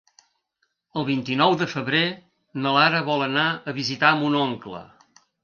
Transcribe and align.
El 1.01 1.03
vint-i-nou 1.09 1.53
de 1.59 1.67
febrer 1.73 2.01
na 2.65 2.73
Lara 2.79 3.03
vol 3.11 3.27
anar 3.27 3.45
a 3.53 3.75
visitar 3.83 4.13
mon 4.25 4.41
oncle. 4.43 4.85